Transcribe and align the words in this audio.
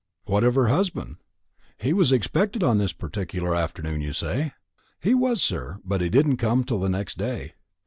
"What 0.25 0.43
of 0.43 0.55
her 0.55 0.69
husband? 0.69 1.17
He 1.77 1.93
was 1.93 2.11
expected 2.11 2.63
on 2.63 2.79
this 2.79 2.91
particular 2.91 3.53
afternoon, 3.53 4.01
you 4.01 4.13
say?" 4.13 4.53
"He 4.99 5.13
was, 5.13 5.43
sir; 5.43 5.77
but 5.85 6.01
he 6.01 6.09
did 6.09 6.25
not 6.25 6.39
come 6.39 6.63
till 6.63 6.79
the 6.79 6.89
next 6.89 7.19
day. 7.19 7.53